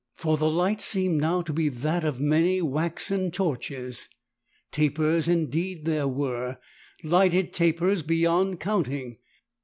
For 0.15 0.35
the 0.35 0.49
light 0.49 0.81
seemed 0.81 1.21
now 1.21 1.43
to 1.43 1.53
be 1.53 1.69
that 1.69 2.03
of 2.03 2.19
many 2.19 2.59
waxen 2.59 3.29
torches. 3.29 4.09
Tapers 4.71 5.27
indeed 5.27 5.85
there 5.85 6.07
were, 6.07 6.57
lighted 7.03 7.53
tapers 7.53 8.01
beyond 8.01 8.59
counting. 8.59 9.19